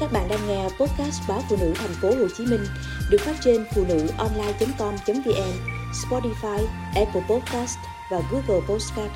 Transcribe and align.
Các 0.00 0.12
bạn 0.12 0.28
đang 0.28 0.48
nghe 0.48 0.62
podcast 0.62 1.28
báo 1.28 1.42
phụ 1.48 1.56
nữ 1.60 1.72
thành 1.74 1.94
phố 2.02 2.08
Hồ 2.08 2.28
Chí 2.36 2.46
Minh 2.46 2.64
được 3.10 3.20
phát 3.20 3.34
trên 3.40 3.64
phụ 3.74 3.84
nữ 3.88 4.06
online.com.vn, 4.18 5.52
Spotify, 5.92 6.66
Apple 6.94 7.24
Podcast 7.30 7.78
và 8.10 8.20
Google 8.30 8.66
Podcast. 8.68 9.12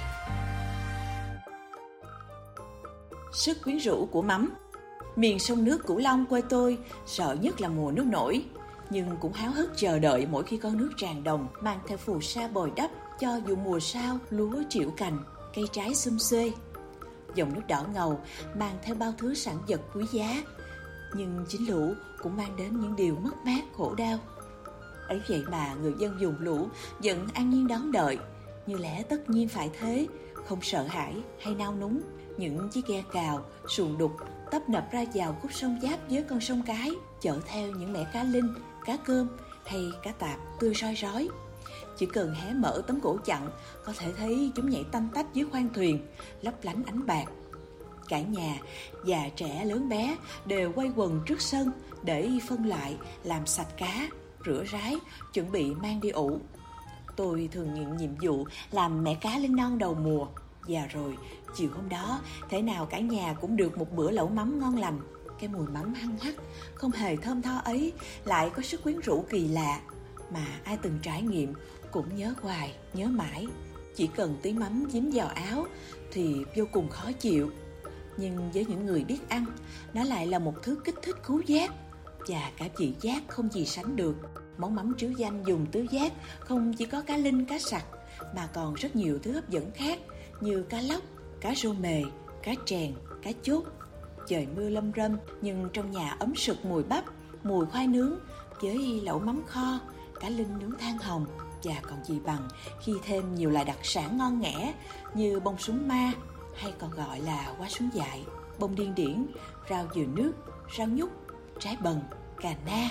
Sức 3.33 3.59
quyến 3.65 3.79
rũ 3.79 4.09
của 4.13 4.23
mắm 4.23 4.55
Miền 5.17 5.39
sông 5.39 5.65
nước 5.65 5.87
Cửu 5.87 5.99
Long 5.99 6.27
quê 6.27 6.43
tôi 6.49 6.79
sợ 7.07 7.37
nhất 7.41 7.61
là 7.61 7.69
mùa 7.69 7.91
nước 7.91 8.07
nổi, 8.07 8.45
nhưng 8.91 9.17
cũng 9.21 9.33
háo 9.33 9.51
hức 9.51 9.71
chờ 9.77 9.99
đợi 9.99 10.27
mỗi 10.31 10.45
khi 10.45 10.57
con 10.57 10.77
nước 10.77 10.91
tràn 10.97 11.25
đồng 11.25 11.49
mang 11.61 11.79
theo 11.89 11.99
phù 11.99 12.21
sa 12.21 12.49
bồi 12.49 12.73
đắp 12.77 12.91
cho 13.21 13.41
dù 13.47 13.57
mùa 13.57 13.81
sao 13.81 14.19
lúa 14.31 14.63
triệu 14.69 14.91
cành, 14.91 15.19
cây 15.55 15.65
trái 15.73 15.95
xum 15.95 16.19
xuê. 16.19 16.53
Dòng 17.35 17.55
nước 17.55 17.63
đỏ 17.69 17.85
ngầu 17.95 18.21
mang 18.55 18.79
theo 18.83 18.95
bao 18.95 19.13
thứ 19.19 19.35
sản 19.35 19.59
vật 19.69 19.81
quý 19.95 20.05
giá 20.13 20.43
nhưng 21.15 21.45
chính 21.49 21.69
lũ 21.69 21.95
cũng 22.23 22.37
mang 22.37 22.57
đến 22.57 22.81
những 22.81 22.97
điều 22.97 23.15
mất 23.15 23.37
mát 23.45 23.63
khổ 23.77 23.95
đau. 23.95 24.19
Ấy 25.09 25.21
vậy 25.29 25.43
mà 25.51 25.75
người 25.75 25.95
dân 25.99 26.21
dùng 26.21 26.35
lũ 26.39 26.69
vẫn 26.99 27.29
an 27.35 27.51
nhiên 27.51 27.69
đón 27.69 27.93
đợi. 27.93 28.19
Như 28.67 28.77
lẽ 28.77 29.03
tất 29.03 29.31
nhiên 29.31 29.49
phải 29.49 29.71
thế, 29.79 30.07
không 30.35 30.59
sợ 30.63 30.83
hãi 30.83 31.15
hay 31.41 31.55
nao 31.55 31.75
núng, 31.77 32.01
những 32.37 32.69
chiếc 32.69 32.87
ghe 32.87 33.03
cào, 33.13 33.45
xuồng 33.69 33.99
đục 33.99 34.13
tấp 34.51 34.69
nập 34.69 34.93
ra 34.93 35.05
vào 35.15 35.39
khúc 35.43 35.53
sông 35.53 35.79
giáp 35.83 36.11
với 36.11 36.23
con 36.23 36.41
sông 36.41 36.63
cái, 36.67 36.93
chở 37.21 37.41
theo 37.47 37.71
những 37.71 37.93
mẻ 37.93 38.07
cá 38.13 38.25
linh, 38.25 38.55
cá 38.85 38.97
cơm 38.97 39.29
hay 39.67 39.93
cá 40.03 40.13
tạp 40.13 40.39
tươi 40.61 40.75
soi 40.75 40.95
rói. 40.95 41.29
Chỉ 41.97 42.07
cần 42.07 42.35
hé 42.35 42.55
mở 42.55 42.83
tấm 42.87 43.01
cổ 43.01 43.17
chặn, 43.25 43.51
có 43.85 43.93
thể 43.99 44.13
thấy 44.13 44.53
chúng 44.55 44.71
nhảy 44.71 44.85
tanh 44.93 45.09
tách 45.15 45.35
dưới 45.35 45.47
khoang 45.51 45.69
thuyền, 45.75 46.07
lấp 46.43 46.55
lánh 46.63 46.83
ánh 46.87 47.07
bạc. 47.07 47.25
Cả 48.09 48.21
nhà, 48.21 48.59
già 49.05 49.29
trẻ 49.37 49.65
lớn 49.65 49.89
bé 49.89 50.17
đều 50.47 50.73
quay 50.73 50.93
quần 50.97 51.21
trước 51.27 51.41
sân 51.41 51.71
để 52.03 52.31
phân 52.49 52.67
loại 52.67 52.97
làm 53.25 53.47
sạch 53.47 53.77
cá, 53.77 54.09
rửa 54.47 54.65
rái, 54.73 54.97
chuẩn 55.33 55.53
bị 55.53 55.75
mang 55.75 56.01
đi 56.01 56.11
ủ. 56.11 56.41
Tôi 57.17 57.49
thường 57.53 57.75
nhận 57.75 57.97
nhiệm 57.97 58.11
vụ 58.21 58.47
làm 58.71 59.05
mẹ 59.05 59.15
cá 59.15 59.39
linh 59.39 59.57
non 59.57 59.79
đầu 59.79 59.95
mùa. 59.95 60.27
Và 60.69 60.87
rồi, 60.87 61.17
chiều 61.57 61.71
hôm 61.75 61.89
đó, 61.89 62.21
thế 62.51 62.63
nào 62.63 62.87
cả 62.87 62.99
nhà 62.99 63.35
cũng 63.41 63.57
được 63.57 63.79
một 63.79 63.93
bữa 63.93 64.11
lẩu 64.11 64.29
mắm 64.29 64.59
ngon 64.61 64.77
lành. 64.77 65.01
Cái 65.41 65.49
mùi 65.49 65.67
mắm 65.67 65.95
hăng 65.95 66.19
hắc, 66.19 66.35
không 66.75 66.91
hề 66.91 67.17
thơm 67.17 67.43
tho 67.43 67.59
ấy, 67.65 67.93
lại 68.25 68.51
có 68.51 68.63
sức 68.63 68.83
quyến 68.83 69.01
rũ 69.01 69.25
kỳ 69.31 69.49
lạ. 69.49 69.81
Mà 70.33 70.47
ai 70.65 70.79
từng 70.83 70.99
trải 71.03 71.23
nghiệm 71.23 71.53
cũng 71.93 72.17
nhớ 72.17 72.35
hoài, 72.43 72.75
nhớ 72.95 73.07
mãi. 73.07 73.47
Chỉ 73.97 74.07
cần 74.07 74.37
tí 74.43 74.53
mắm 74.53 74.85
dính 74.91 75.11
vào 75.15 75.29
áo 75.29 75.67
thì 76.13 76.45
vô 76.57 76.65
cùng 76.73 76.89
khó 76.89 77.13
chịu 77.13 77.51
nhưng 78.19 78.51
với 78.55 78.65
những 78.65 78.87
người 78.87 79.05
biết 79.05 79.29
ăn, 79.29 79.45
nó 79.95 80.05
lại 80.05 80.27
là 80.27 80.39
một 80.39 80.55
thứ 80.63 80.81
kích 80.85 80.95
thích 81.03 81.17
khứu 81.23 81.43
giác 81.47 81.71
và 82.29 82.51
cả 82.57 82.69
vị 82.77 82.95
giác 83.01 83.23
không 83.29 83.53
gì 83.53 83.67
sánh 83.67 83.97
được. 83.97 84.17
Món 84.59 84.75
mắm 84.75 84.95
trứ 84.99 85.13
danh 85.19 85.43
dùng 85.47 85.67
tứ 85.67 85.87
giác 85.91 86.13
không 86.41 86.73
chỉ 86.75 86.87
có 86.87 87.03
cá 87.03 87.17
linh, 87.17 87.45
cá 87.45 87.59
sặc 87.59 87.85
mà 88.37 88.49
còn 88.55 88.75
rất 88.75 88.97
nhiều 88.97 89.19
thứ 89.23 89.33
hấp 89.33 89.49
dẫn 89.49 89.71
khác 89.75 89.99
như 90.41 90.63
cá 90.63 90.81
lóc, 90.81 91.03
cá 91.41 91.55
rô 91.55 91.73
mề, 91.73 92.03
cá 92.43 92.53
trèn, 92.67 92.95
cá 93.23 93.31
chốt. 93.43 93.65
Trời 94.29 94.47
mưa 94.57 94.69
lâm 94.69 94.93
râm 94.97 95.17
nhưng 95.41 95.69
trong 95.73 95.91
nhà 95.91 96.17
ấm 96.19 96.37
sực 96.37 96.65
mùi 96.65 96.83
bắp, 96.83 97.05
mùi 97.43 97.67
khoai 97.67 97.87
nướng 97.87 98.19
với 98.61 99.01
lẩu 99.05 99.19
mắm 99.19 99.43
kho, 99.47 99.81
cá 100.21 100.29
linh 100.29 100.59
nướng 100.59 100.79
than 100.79 100.99
hồng 100.99 101.27
và 101.63 101.75
còn 101.83 102.05
gì 102.05 102.21
bằng 102.25 102.49
khi 102.81 102.93
thêm 103.05 103.35
nhiều 103.35 103.51
loại 103.51 103.65
đặc 103.65 103.79
sản 103.83 104.19
ngon 104.19 104.41
nghẻ 104.41 104.75
như 105.15 105.41
bông 105.41 105.59
súng 105.59 105.89
ma, 105.89 106.13
hay 106.59 106.73
còn 106.79 106.91
gọi 106.91 107.21
là 107.21 107.55
hoa 107.59 107.69
súng 107.69 107.91
dại, 107.95 108.25
bông 108.59 108.75
điên 108.75 108.95
điển, 108.95 109.27
rau 109.71 109.87
dừa 109.95 110.07
nước, 110.15 110.33
rau 110.79 110.87
nhút, 110.87 111.11
trái 111.61 111.77
bần, 111.83 112.01
cà 112.37 112.55
na. 112.67 112.91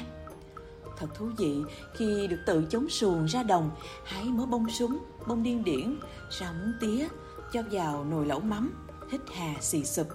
Thật 0.98 1.08
thú 1.16 1.30
vị 1.38 1.62
khi 1.96 2.28
được 2.28 2.40
tự 2.46 2.68
chống 2.70 2.90
xuồng 2.90 3.26
ra 3.26 3.44
đồng, 3.44 3.72
hái 4.04 4.24
mớ 4.24 4.46
bông 4.46 4.70
súng, 4.70 5.00
bông 5.28 5.44
điên 5.44 5.64
điển, 5.64 6.00
rau 6.40 6.54
muống 6.54 6.74
tía, 6.82 7.08
cho 7.54 7.62
vào 7.72 8.04
nồi 8.04 8.26
lẩu 8.26 8.40
mắm, 8.40 8.88
hít 9.12 9.22
hà 9.36 9.54
xì 9.62 9.84
sụp. 9.84 10.08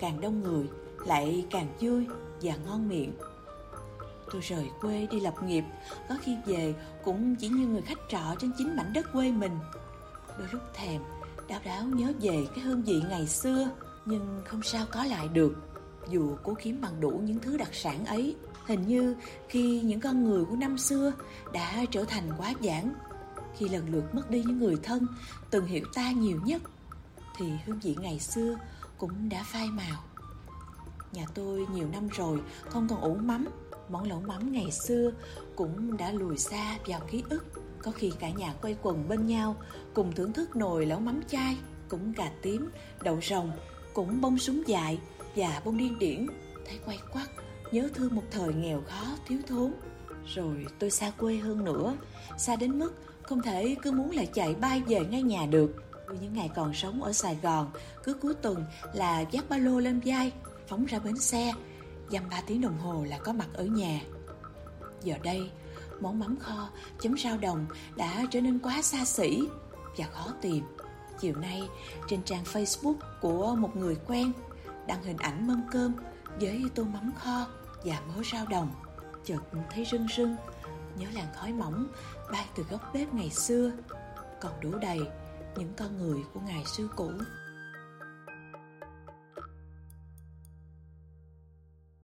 Càng 0.00 0.20
đông 0.20 0.42
người, 0.42 0.68
lại 1.06 1.46
càng 1.50 1.68
vui 1.80 2.06
và 2.42 2.56
ngon 2.56 2.88
miệng. 2.88 3.12
Tôi 4.32 4.40
rời 4.40 4.70
quê 4.80 5.06
đi 5.10 5.20
lập 5.20 5.34
nghiệp, 5.42 5.64
có 6.08 6.16
khi 6.22 6.36
về 6.46 6.74
cũng 7.04 7.36
chỉ 7.36 7.48
như 7.48 7.66
người 7.66 7.82
khách 7.82 7.98
trọ 8.08 8.34
trên 8.38 8.52
chính 8.58 8.76
mảnh 8.76 8.92
đất 8.92 9.12
quê 9.12 9.30
mình. 9.30 9.58
Đôi 10.38 10.48
lúc 10.52 10.62
thèm 10.74 11.02
đáo 11.48 11.60
đáo 11.64 11.84
nhớ 11.84 12.12
về 12.20 12.46
cái 12.54 12.64
hương 12.64 12.82
vị 12.82 13.02
ngày 13.08 13.26
xưa, 13.26 13.70
nhưng 14.04 14.42
không 14.44 14.62
sao 14.62 14.86
có 14.92 15.04
lại 15.04 15.28
được. 15.28 15.54
Dù 16.10 16.36
cố 16.42 16.54
kiếm 16.62 16.80
bằng 16.80 17.00
đủ 17.00 17.10
những 17.24 17.38
thứ 17.38 17.56
đặc 17.56 17.68
sản 17.72 18.04
ấy, 18.06 18.36
hình 18.66 18.86
như 18.86 19.16
khi 19.48 19.80
những 19.80 20.00
con 20.00 20.24
người 20.24 20.44
của 20.44 20.56
năm 20.56 20.78
xưa 20.78 21.12
đã 21.52 21.84
trở 21.90 22.04
thành 22.04 22.30
quá 22.38 22.54
giản, 22.60 22.94
khi 23.56 23.68
lần 23.68 23.92
lượt 23.92 24.14
mất 24.14 24.30
đi 24.30 24.42
những 24.46 24.58
người 24.58 24.76
thân 24.82 25.06
từng 25.50 25.66
hiểu 25.66 25.84
ta 25.94 26.10
nhiều 26.10 26.40
nhất, 26.44 26.62
thì 27.36 27.46
hương 27.66 27.80
vị 27.82 27.96
ngày 28.00 28.20
xưa 28.20 28.56
cũng 28.98 29.28
đã 29.28 29.42
phai 29.42 29.68
màu. 29.70 30.04
Nhà 31.12 31.26
tôi 31.34 31.66
nhiều 31.74 31.88
năm 31.92 32.08
rồi 32.08 32.40
không 32.68 32.88
còn 32.88 33.00
ủ 33.00 33.14
mắm, 33.14 33.48
món 33.88 34.08
lẩu 34.08 34.20
mắm 34.20 34.52
ngày 34.52 34.70
xưa 34.70 35.12
cũng 35.56 35.96
đã 35.96 36.12
lùi 36.12 36.38
xa 36.38 36.78
vào 36.86 37.00
ký 37.10 37.22
ức 37.30 37.44
có 37.84 37.90
khi 37.90 38.12
cả 38.18 38.30
nhà 38.30 38.54
quay 38.62 38.76
quần 38.82 39.08
bên 39.08 39.26
nhau 39.26 39.56
Cùng 39.94 40.12
thưởng 40.12 40.32
thức 40.32 40.56
nồi 40.56 40.86
lẩu 40.86 41.00
mắm 41.00 41.20
chai 41.28 41.56
Cũng 41.88 42.12
gà 42.12 42.30
tím, 42.42 42.70
đậu 43.02 43.20
rồng 43.22 43.52
Cũng 43.94 44.20
bông 44.20 44.38
súng 44.38 44.62
dại 44.66 44.98
và 45.36 45.62
bông 45.64 45.76
điên 45.76 45.98
điển. 45.98 46.26
Thấy 46.66 46.78
quay 46.86 46.98
quắt 47.12 47.28
Nhớ 47.72 47.88
thương 47.94 48.14
một 48.14 48.22
thời 48.30 48.54
nghèo 48.54 48.82
khó, 48.88 49.06
thiếu 49.26 49.38
thốn. 49.48 49.72
Rồi 50.34 50.66
tôi 50.78 50.90
xa 50.90 51.10
quê 51.10 51.36
hơn 51.36 51.64
nữa 51.64 51.96
Xa 52.38 52.56
đến 52.56 52.78
mức 52.78 52.94
không 53.22 53.42
thể 53.42 53.76
cứ 53.82 53.92
muốn 53.92 54.10
lại 54.10 54.28
chạy 54.34 54.54
bay 54.54 54.82
về 54.86 55.00
ngay 55.00 55.22
nhà 55.22 55.46
được. 55.46 55.82
Những 56.20 56.34
ngày 56.34 56.50
còn 56.54 56.74
sống 56.74 57.02
ở 57.02 57.12
Sài 57.12 57.38
Gòn 57.42 57.70
Cứ 58.04 58.14
cuối 58.14 58.34
tuần 58.34 58.64
là 58.94 59.20
dắt 59.20 59.44
ba 59.48 59.56
lô 59.56 59.78
lên 59.78 60.00
vai 60.04 60.32
Phóng 60.68 60.84
ra 60.84 60.98
bến 60.98 61.16
xe. 61.16 61.52
Dăm 62.10 62.22
ba 62.30 62.42
tiếng 62.46 62.60
đồng 62.60 62.78
hồ 62.78 63.04
là 63.08 63.18
có 63.18 63.32
mặt 63.32 63.48
ở 63.52 63.64
nhà. 63.64 64.00
Giờ 65.02 65.14
đây 65.22 65.50
món 66.00 66.18
mắm 66.18 66.36
kho 66.40 66.68
chấm 67.00 67.18
rau 67.18 67.38
đồng 67.38 67.66
đã 67.96 68.24
trở 68.30 68.40
nên 68.40 68.58
quá 68.58 68.82
xa 68.82 69.04
xỉ 69.04 69.48
và 69.96 70.06
khó 70.12 70.26
tìm. 70.40 70.64
Chiều 71.20 71.36
nay, 71.36 71.68
trên 72.08 72.22
trang 72.22 72.44
Facebook 72.44 72.96
của 73.20 73.54
một 73.54 73.76
người 73.76 73.96
quen 74.06 74.32
đăng 74.86 75.02
hình 75.02 75.16
ảnh 75.16 75.46
mâm 75.46 75.62
cơm 75.72 75.94
với 76.40 76.62
tô 76.74 76.84
mắm 76.84 77.12
kho 77.18 77.46
và 77.84 78.00
mớ 78.08 78.22
rau 78.32 78.46
đồng. 78.46 78.74
Chợt 79.24 79.40
thấy 79.70 79.84
rưng 79.90 80.06
rưng, 80.16 80.36
nhớ 80.98 81.06
làn 81.14 81.26
khói 81.36 81.52
mỏng 81.52 81.86
bay 82.32 82.46
từ 82.56 82.62
góc 82.70 82.90
bếp 82.94 83.14
ngày 83.14 83.30
xưa, 83.30 83.72
còn 84.40 84.52
đủ 84.60 84.78
đầy 84.78 85.00
những 85.56 85.72
con 85.76 85.98
người 85.98 86.20
của 86.34 86.40
ngày 86.40 86.64
xưa 86.66 86.88
cũ. 86.96 87.10